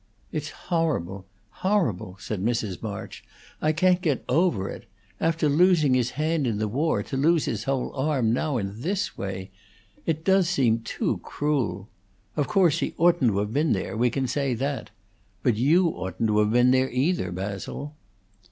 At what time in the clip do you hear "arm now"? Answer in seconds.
7.95-8.57